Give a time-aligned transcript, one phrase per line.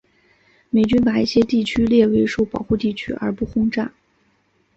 [0.71, 3.93] 美军把一些地区列为受保护地区而不轰炸。